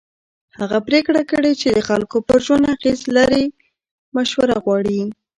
[0.59, 3.45] هغه پرېکړې چې د خلکو پر ژوند اغېز لري
[4.15, 4.99] مشوره غواړي